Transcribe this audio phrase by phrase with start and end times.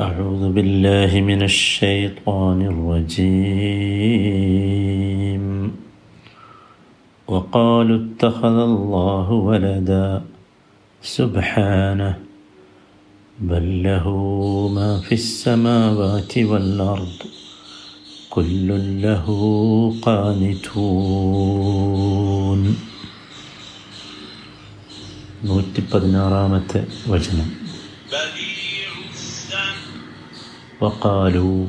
[0.00, 2.62] أعوذ بالله من الشيطان
[3.98, 5.72] الرجيم
[7.28, 10.22] وقالوا اتخذ الله ولدا
[11.02, 12.18] سبحانه
[13.40, 14.08] بل له
[14.74, 17.18] ما في السماوات والأرض
[18.30, 18.68] كل
[19.02, 19.26] له
[20.02, 21.48] قانتون
[25.44, 27.61] നൂറ്റി പതിനാറാമത്തെ വചനം
[30.83, 31.67] വക്കാലു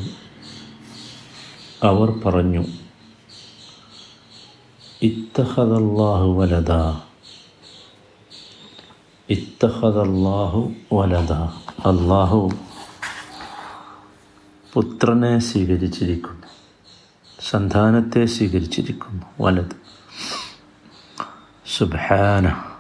[1.82, 2.64] അവർ പറഞ്ഞു
[5.02, 6.72] ഇത്തഹദല്ലാഹു വലദ.
[9.30, 11.32] ഇത്തഹദല്ലാഹു വലദ.
[11.88, 12.50] അള്ളാഹു
[14.72, 16.48] പുത്രനെ സ്വീകരിച്ചിരിക്കുന്നു
[17.52, 19.76] സന്താനത്തെ സ്വീകരിച്ചിരിക്കുന്നു വലത്
[21.78, 22.73] സുബാന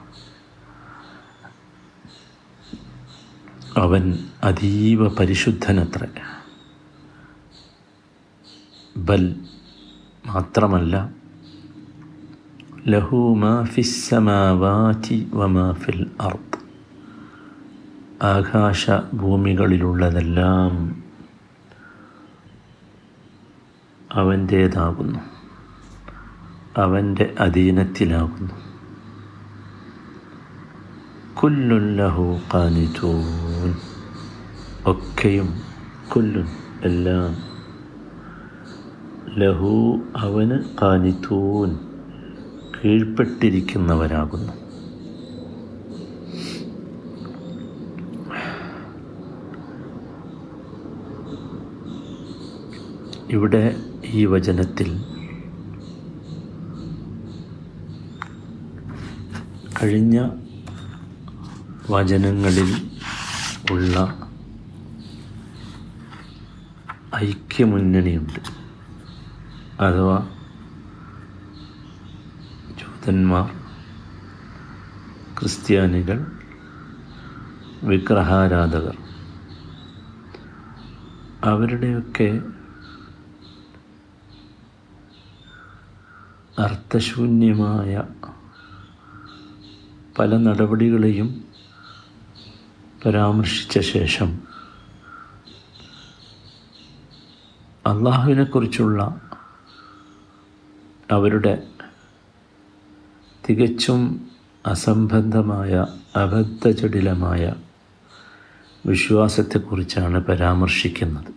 [3.76, 6.06] അവൻ അതീവ പരിശുദ്ധനത്ര.
[8.96, 9.36] ബൽ
[10.26, 11.10] മാത്രമല്ല
[12.88, 16.58] ലഹു മാ അർത്ത് വമാ ഫിൽ അർദ്.
[18.24, 21.02] ആകാശ ഭൂമികളിലുള്ളതെല്ലാം
[24.12, 25.18] അവന്റേതാകുന്നു
[26.76, 28.63] അവന്റെ അധീനത്തിലാകുന്നു.
[31.44, 33.74] കുല്ലുല്ലഹു കാനിതൂൻ
[34.86, 35.48] ഒക്കെയും
[36.14, 36.46] കുല്ലുൻ
[36.82, 37.32] എല്ലാം
[39.40, 41.78] ലഹു അവന് കാനിത്തൂൻ
[42.76, 44.52] കീഴ്പ്പെട്ടിരിക്കുന്നവരാകുന്നു.
[53.32, 55.04] ഇവിടെ ഈ വചനത്തിൽ
[59.82, 60.28] കഴിഞ്ഞ
[61.90, 62.90] വചനങ്ങളിൽ
[63.70, 64.20] ഉള്ള
[67.16, 68.40] ഐക്യമുന്നണിയുണ്ട്.
[69.82, 70.28] അഥവാ
[72.70, 73.50] ജൂതന്മാർ
[75.38, 76.38] ക്രിസ്ത്യാനികൾ
[77.82, 78.96] വിഗ്രഹാരാധകർ
[81.44, 82.40] അവരുടെയൊക്കെ
[86.58, 88.02] അർത്ഥശൂന്യമായ
[90.18, 91.43] പല നടപടികളെയും
[93.06, 94.42] പരാമർശിച്ച ശേഷം
[97.86, 99.20] അള്ളാഹുവിനെക്കുറിച്ചുള്ള
[101.10, 101.68] അവരുടെ
[103.50, 104.30] തികച്ചും
[104.66, 107.54] അസംബന്ധമായ അബദ്ധജടിലമായ
[108.86, 111.32] വിശ്വാസത്തെക്കുറിച്ചാണ് പരാമർശിക്കുന്നത്.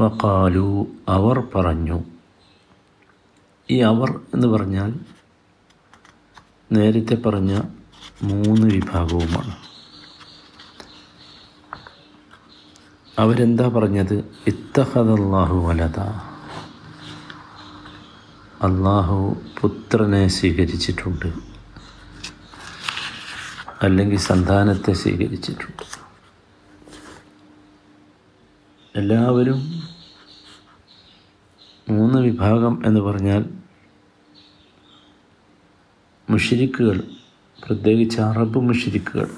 [0.00, 2.04] വക്കാലു അവർ പറഞ്ഞു
[3.70, 5.00] ഈ അവർ എന്ന് പറഞ്ഞാൽ
[6.72, 7.60] നേരത്തെ പറഞ്ഞ
[8.22, 9.56] മൂന്ന് വിഭാഗവുമാണ്.
[13.18, 14.34] അവരെന്താ പറഞ്ഞത്?
[14.46, 16.00] ഇത്തഹദല്ലാഹു വലത
[18.62, 21.32] അള്ളാഹു പുത്രനെ സ്വീകരിച്ചിട്ടുണ്ട്.
[23.82, 26.04] അല്ലെങ്കിൽ സന്താനത്തെ സ്വീകരിച്ചിട്ടുണ്ട്.
[28.96, 29.82] എല്ലാവരും
[31.88, 33.44] മൂന്ന് വിഭാഗം എന്ന് പറഞ്ഞാൽ
[36.30, 37.13] മുഷിരിക്കുകൾ
[37.66, 39.30] പ്രത്യേകിച്ച് അറബ് മുഷിരിക്കുകൾ.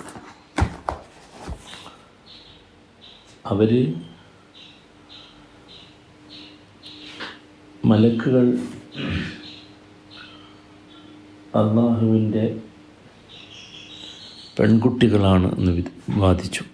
[3.47, 3.95] അവർ
[7.85, 8.47] മലക്കുകൾ
[11.59, 12.61] അള്ളാഹുവിന്റെ
[14.59, 16.65] പെൺകുട്ടികളാണ് എന്ന് വാദിച്ചു.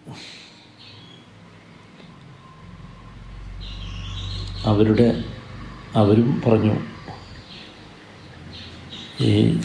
[4.64, 5.24] അവരുടെ
[5.96, 6.76] അവരും പറഞ്ഞു
[9.20, 9.60] ഈ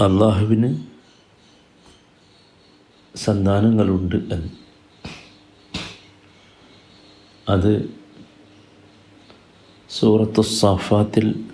[0.00, 0.84] അള്ളാഹുവിന്
[3.16, 4.48] സന്താനങ്ങളുണ്ട് എന്ന്.
[7.48, 7.94] അത്
[9.90, 11.44] സൂറത്തു സഫാത്തിൽ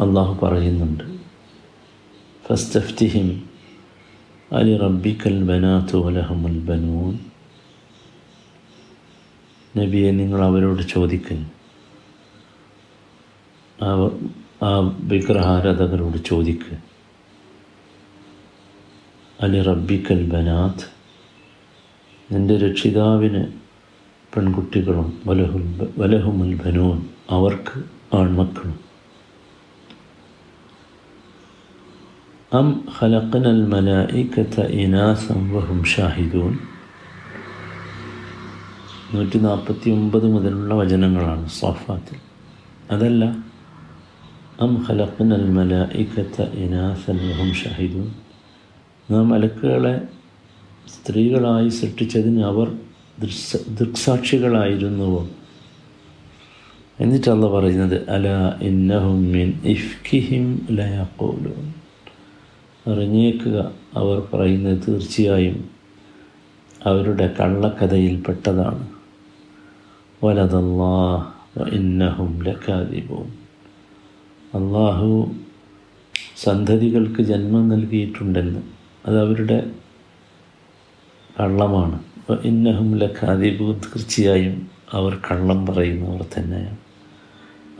[0.00, 1.04] അള്ളാഹു പറയുന്നുണ്ട്.
[2.48, 3.50] ഫസ്തഫ്തിഹിം
[4.52, 7.31] അലി റബ്ബിക്കൽ ബനാത്തു വലഹമുൽ ബനൂൻ.
[9.76, 11.48] നബിയെ നിങ്ങൾ അവരോട് ചോദിക്കുന്നു
[14.64, 16.76] ആ വിഗ്രഹാരാധകരോട് ചോദിക്കുക
[19.40, 20.86] അലി റബ്ബിക്കൽ ബനാത്ത്.
[22.34, 23.44] നിന്റെ രക്ഷിതാവിന്
[24.34, 26.98] പെൺകുട്ടികളും വലഹുൽ വലഹുമുൽ ബനൂൻ
[27.30, 27.82] അവർക്ക്
[28.16, 28.78] ആൺമക്കളും.
[32.52, 36.71] അം ഖലഖനൽ മലായിക്കത്ത ഇനാസം വഹും ഷാഹിദൂൻ.
[39.14, 42.16] നൂറ്റി നാൽപ്പത്തി ഒമ്പത് മുതലുള്ള വചനങ്ങളാണ് സോഫാത്തിൽ.
[42.90, 43.24] അതല്ല
[44.60, 48.12] അം ഖലഖ്നൽ മലായികത ഇനാസൻ വഹും ഷഹിദൂൻ.
[49.10, 50.00] നാം മലക്കുകളെ
[50.88, 52.72] സ്ത്രീകളായി സൃഷ്ടിച്ചതിന് അവർ
[53.20, 55.28] ദൃക്സ ദൃക്സാക്ഷികളായിരുന്നുവോ?
[57.00, 58.28] എന്നിട്ടല്ല പറയുന്നത് അല
[58.62, 61.54] ഇന്നഹും മിൻ ഇഫ്കിഹിം ലയാക്കോലു
[62.90, 65.70] അറിഞ്ഞേക്കുക അവർ പറയുന്നത് തീർച്ചയായും
[66.86, 68.91] അവരുടെ കള്ളക്കഥയിൽപ്പെട്ടതാണ്.
[70.24, 73.28] വലതല്ലാഹ് ഇന്നഹും ലക്കാദിബൂൻ
[74.54, 75.34] അള്ളാഹു
[76.36, 78.60] സന്തതികൾക്ക് ജന്മം നൽകിയിട്ടുണ്ടെന്ന്
[79.06, 79.70] അത് അവരുടെ
[81.40, 82.02] കള്ളമാണ്.
[82.44, 86.76] ഇന്നഹും ലക്കാദിബൂൻ തീർച്ചയായും അവർ കള്ളം പറയുന്നവർ തന്നെയാണ്.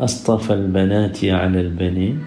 [0.00, 2.20] അസ്തഫൽ ബനാറ്റി അലൽ ബനി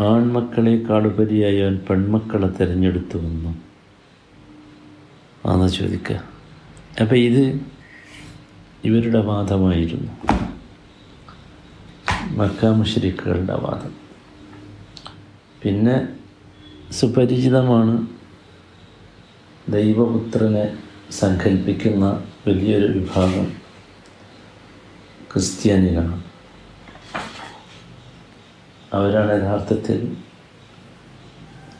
[0.00, 3.54] ആൺമക്കളെക്കാളുപരിയായി അവൻ പെൺമക്കളെ തിരഞ്ഞെടുത്തു വന്നു.
[5.46, 6.22] ആണെന്ന് ചോദിക്കുക.
[7.00, 7.60] അപ്പം ഇത്
[8.84, 10.12] ഇവരുടെ വാദമായിരുന്നു.
[12.30, 13.94] മക്കാമുഷരിക്കുകളുടെ വാദം.
[15.62, 16.08] പിന്നെ
[16.92, 18.06] സുപരിചിതമാണ്
[19.68, 20.78] ദൈവപുത്രനെ
[21.10, 23.44] സങ്കല്പിക്കുന്ന വലിയൊരു വിഭാഗം
[25.32, 26.24] ക്രിസ്ത്യാനികളാണ്.
[28.92, 30.16] അവരാണ് യഥാർത്ഥത്തിൽ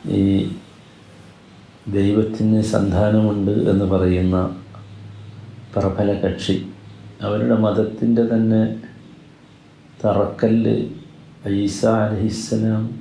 [0.07, 0.53] ഈ
[1.89, 4.63] ദൈവത്തിന് സന്താനമുണ്ട് എന്ന് പറയുന്ന
[5.77, 6.67] പ്രബല കക്ഷി.
[7.21, 8.83] അവരുടെ മതത്തിന്റെ തന്നെ
[10.05, 10.89] തറക്കല്ല്
[11.49, 13.01] ഐസ അലഹിസ്സലാം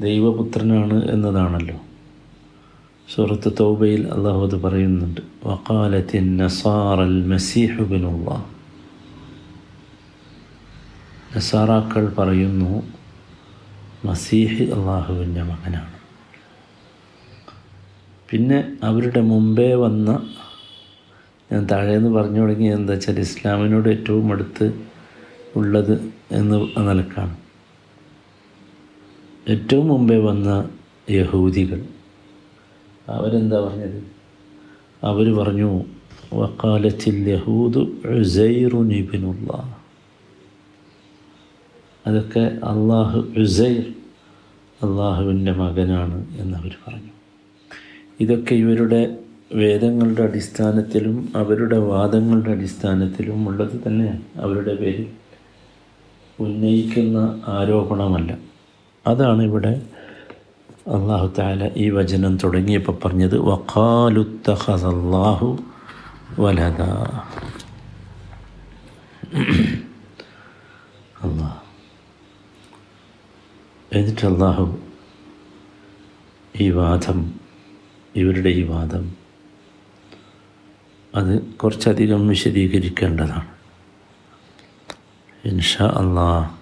[0.00, 1.80] ദൈവപുത്രനാണ് എന്നതാണല്ലോ.
[3.14, 5.20] സൂറത്ത് തൗബയിൽ അള്ളാഹു അത് പറയുന്നുണ്ട്.
[5.44, 8.46] വക്കാലത്തിൻ നസാറൽ മസീഹുബിനുള്ള
[11.36, 12.82] നസാറാക്കൾ പറയുന്നു
[14.04, 15.92] മസീഹ് അള്ളാഹുവിന്റെ മകനാണ്.
[18.30, 20.10] പിന്നെ അവരുടെ മുമ്പേ വന്ന
[21.52, 24.84] ഞാൻ താഴേന്ന് പറഞ്ഞു തുടങ്ങി എന്താ വെച്ചാൽ ഇസ്ലാമിനോട് ഏറ്റവും അടുത്ത്
[25.56, 27.36] ഉള്ളത് എന്ന് നിലക്കാണ്.
[29.48, 30.70] ഏറ്റവും മുമ്പേ വന്ന
[31.10, 31.84] യഹൂദികൾ
[33.08, 34.02] അവരെന്താ പറഞ്ഞത്?
[35.02, 35.84] അവർ പറഞ്ഞു
[36.32, 37.80] വക്കാലത്തിൽ യഹൂദു
[38.20, 38.82] ഉസൈറു
[42.06, 43.92] അതൊക്കെ അള്ളാഹു ഉസൈർ
[44.82, 47.12] അള്ളാഹുവിന്റെ മകനാണ് എന്നവർ പറഞ്ഞു.
[48.20, 49.21] ഇതൊക്കെ ഇവരുടെ
[49.52, 55.06] വേദങ്ങളുടെ അടിസ്ഥാനത്തിലും അവരുടെ വാദങ്ങളുടെ അടിസ്ഥാനത്തിലും ഉള്ളത് തന്നെ അവരുടെ പേരിൽ
[56.38, 58.38] ഉന്നയിക്കുന്ന ആരോപണമല്ല.
[59.06, 59.82] അതാണ് ഇവിടെ
[60.96, 65.58] അള്ളാഹു താല ഈ വചനം തുടങ്ങിയപ്പോൾ പറഞ്ഞത് വഖാലുത്തഹസല്ലാഹു
[66.38, 66.82] വലത
[71.24, 71.58] അള്ളാ
[73.92, 74.78] എന്നിട്ട് അള്ളാഹു
[76.54, 77.34] ഈ വാദം
[78.16, 79.21] ഇവരുടെ ഈ വാദം
[81.14, 83.48] അത് കുറച്ചധികം വിശദീകരിക്കേണ്ടതാണ്.
[85.44, 86.58] ഇൻഷാ അള്ളാ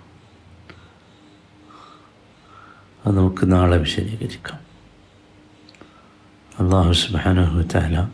[3.07, 4.71] അത് നമുക്ക് നാളെ വിശദീകരിക്കാം.
[6.61, 8.09] അള്ളാഹു സുബാനഹു താല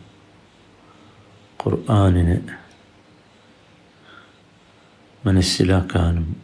[1.66, 2.40] ഖുർആാനിനെ
[5.26, 6.36] മനസ്സിലാക്കാനും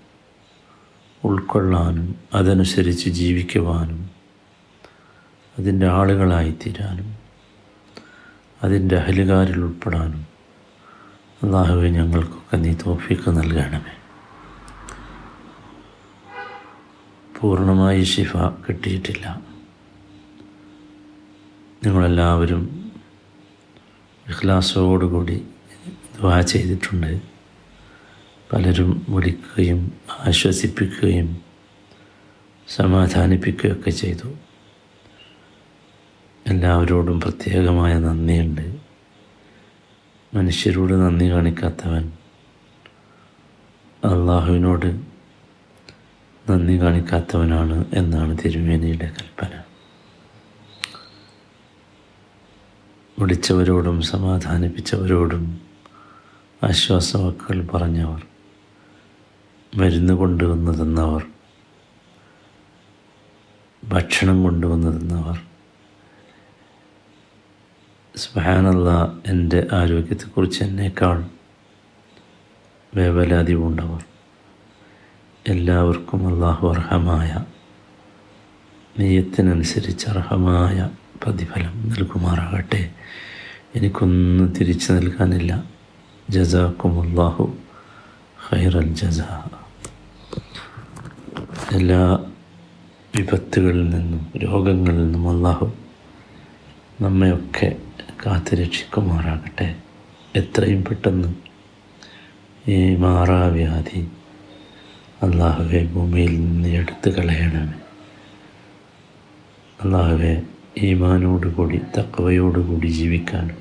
[1.24, 4.10] ഉൾക്കൊള്ളാനും അതനുസരിച്ച് ജീവിക്കുവാനും
[5.58, 7.21] അതിന്റെ ആളുകളായിത്തീരാനും
[8.62, 10.26] അതിന്റെ അഹലുകാരിൽ ഉൾപ്പെടാനും
[11.42, 13.96] അള്ളാഹുവെ ഞങ്ങൾക്കൊക്കെ നീ തോഫിക്ക് നൽകണമേ.
[17.40, 19.42] പൂർണമായി ശിഫ കിട്ടിയിട്ടില്ല.
[21.86, 22.92] നിങ്ങളെല്ലാവരും
[24.28, 25.46] ഇഖ്ലാസോടുകൂടി
[26.18, 27.22] ദ്വാ ചെയ്തിട്ടുണ്ട്.
[28.52, 31.40] പലരും വിളിക്കുകയും ആശ്വസിപ്പിക്കുകയും
[32.68, 34.34] സമാധാനിപ്പിക്കുകയൊക്കെ ചെയ്തു.
[36.46, 38.78] എല്ലാവരോടും പ്രത്യേകമായ നന്ദിയുണ്ട്.
[40.34, 42.12] മനുഷ്യരോട് നന്ദി കാണിക്കാത്തവൻ
[44.04, 45.00] അള്ളാഹുവിനോട്
[46.50, 49.62] നന്ദി കാണിക്കാത്തവനാണ് എന്നാണ് തിരുമേനിയുടെ കൽപ്പന.
[53.20, 55.60] വിളിച്ചവരോടും സമാധാനിപ്പിച്ചവരോടും
[56.64, 58.26] ആശ്വാസവാക്കുകൾ പറഞ്ഞവർ
[59.76, 61.22] മരുന്ന് കൊണ്ടുവന്നു തന്നവർ
[63.84, 65.51] ഭക്ഷണം കൊണ്ടുവന്നു തന്നവർ
[68.16, 71.24] സുബാനല്ല എന്റെ ആരോഗ്യത്തെക്കുറിച്ച് എന്നേക്കാൾ
[72.94, 74.04] വേവലാതി പൂണ്ടവർ
[75.48, 77.44] എല്ലാവർക്കും അള്ളാഹു അർഹമായ
[78.98, 80.90] നെയ്യത്തിനനുസരിച്ച് അർഹമായ
[81.22, 82.94] പ്രതിഫലം നൽകുമാറാകട്ടെ.
[83.76, 85.64] എനിക്കൊന്നും തിരിച്ചു നൽകാനില്ല.
[86.30, 87.56] ജസാക്കും അള്ളാഹു
[88.50, 89.20] ഖൈറൽ ജസ.
[91.72, 92.18] എല്ലാ
[93.16, 95.72] വിപത്തുകളിൽ നിന്നും രോഗങ്ങളിൽ നിന്നും അള്ളാഹു
[97.00, 97.76] നമ്മയൊക്കെ
[98.26, 99.74] കാത്തുരക്ഷിക്കുമാറാകട്ടെ
[100.36, 101.28] എത്രയും പെട്ടെന്ന്
[102.68, 104.08] ഈ മാറാവ്യാധി
[105.22, 107.78] അള്ളാഹുവെ ഭൂമിയിൽ നിന്ന് എടുത്തു കളയണമേ.
[109.82, 110.42] അള്ളാഹുവെ
[110.78, 113.58] ഈമാനോടുകൂടി തക്കവയോടുകൂടി ജീവിക്കാനും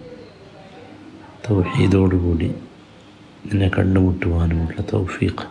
[1.48, 2.50] തൗഹീദോടുകൂടി
[3.46, 5.48] നിന്നെ കണ്ടുമുട്ടുവാനുമുള്ള തൗഫീഖ്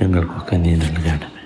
[0.00, 1.37] ഞങ്ങൾക്കൊക്കെ നീ നൽകണം